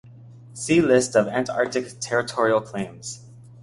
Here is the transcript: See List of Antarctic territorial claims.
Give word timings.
See 0.55 0.81
List 0.81 1.15
of 1.15 1.27
Antarctic 1.27 1.99
territorial 1.99 2.59
claims. 2.59 3.23